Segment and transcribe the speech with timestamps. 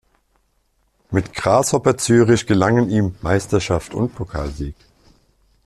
[1.11, 4.73] Mit Grasshopper Zürich gelangen ihm Meisterschaft und Pokalsieg.